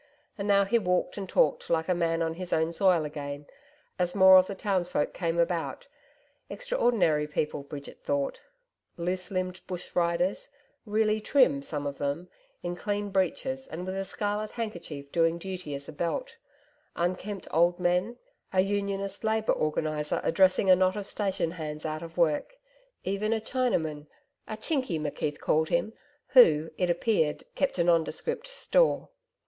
And 0.35 0.47
now 0.47 0.63
he 0.65 0.79
walked 0.79 1.15
and 1.19 1.29
talked 1.29 1.69
like 1.69 1.87
a 1.87 1.93
man 1.93 2.23
on 2.23 2.33
his 2.33 2.51
own 2.51 2.71
soil 2.71 3.05
again, 3.05 3.45
as 3.99 4.15
more 4.15 4.37
of 4.37 4.47
the 4.47 4.55
townsfolk 4.55 5.13
came 5.13 5.37
about 5.37 5.85
extraordinary 6.49 7.27
people, 7.27 7.61
Bridget 7.61 8.03
thought. 8.03 8.41
Loose 8.97 9.29
limbed 9.29 9.61
bush 9.67 9.95
riders, 9.95 10.49
really 10.87 11.21
trim, 11.21 11.61
some 11.61 11.85
of 11.85 11.99
them, 11.99 12.29
in 12.63 12.75
clean 12.75 13.11
breeches 13.11 13.67
and 13.67 13.85
with 13.85 13.95
a 13.95 14.03
scarlet 14.03 14.49
handkerchief 14.49 15.11
doing 15.11 15.37
duty 15.37 15.75
as 15.75 15.87
a 15.87 15.93
belt, 15.93 16.35
unkempt 16.95 17.47
old 17.53 17.79
men, 17.79 18.17
a 18.51 18.61
Unionist 18.61 19.23
Labour 19.23 19.53
organiser 19.53 20.19
addressing 20.23 20.67
a 20.71 20.75
knot 20.75 20.95
of 20.95 21.05
station 21.05 21.51
hands 21.51 21.85
out 21.85 22.01
of 22.01 22.17
work 22.17 22.55
even 23.03 23.33
a 23.33 23.39
Chinaman 23.39 24.07
a 24.47 24.57
Chinky, 24.57 24.97
McKeith 24.99 25.37
called 25.37 25.69
him, 25.69 25.93
who, 26.29 26.71
it 26.79 26.89
appeared 26.89 27.43
kept 27.53 27.77
a 27.77 27.83
nondescript 27.83 28.47
store. 28.47 29.09